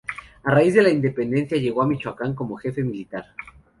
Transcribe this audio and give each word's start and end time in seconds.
A 0.43 0.49
raíz 0.49 0.73
de 0.73 0.81
la 0.81 0.89
Independencia 0.89 1.57
llegó 1.59 1.83
a 1.83 1.85
Michoacán 1.85 2.33
como 2.33 2.57
jefe 2.57 2.83
militar. 2.83 3.35